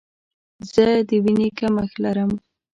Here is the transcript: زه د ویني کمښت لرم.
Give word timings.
زه 0.71 0.85
د 1.07 1.09
ویني 1.23 1.49
کمښت 1.57 1.95
لرم. 2.03 2.31